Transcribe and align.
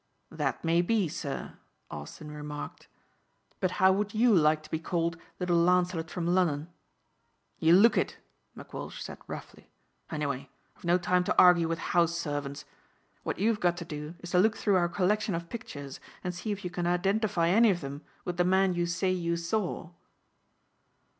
"That 0.31 0.63
may 0.63 0.81
be 0.81 1.07
sir," 1.07 1.59
Austin 1.91 2.31
remarked, 2.31 2.87
"but 3.59 3.69
how 3.77 3.91
would 3.91 4.15
you 4.15 4.33
like 4.33 4.63
to 4.63 4.71
be 4.71 4.79
called 4.79 5.15
'Little 5.39 5.57
Lancelot 5.57 6.09
from 6.09 6.25
Lunnon'?" 6.25 6.69
"You 7.59 7.73
look 7.75 7.99
it," 7.99 8.17
McWalsh 8.57 8.99
said 8.99 9.19
roughly. 9.27 9.69
"Anyway 10.09 10.49
I've 10.75 10.83
no 10.85 10.97
time 10.97 11.23
to 11.25 11.37
argue 11.37 11.67
with 11.67 11.77
house 11.93 12.17
servants. 12.17 12.65
What 13.21 13.37
you've 13.37 13.59
got 13.59 13.77
to 13.77 13.85
do 13.85 14.15
is 14.21 14.31
to 14.31 14.39
look 14.39 14.57
through 14.57 14.77
our 14.77 14.89
collection 14.89 15.35
of 15.35 15.49
pictures 15.49 15.99
and 16.23 16.33
see 16.33 16.51
if 16.51 16.63
you 16.65 16.71
can 16.71 16.87
identify 16.87 17.49
any 17.49 17.69
of 17.69 17.83
'em 17.83 18.01
with 18.25 18.37
the 18.37 18.43
man 18.43 18.73
you 18.73 18.87
say 18.87 19.11
you 19.11 19.37
saw." 19.37 19.91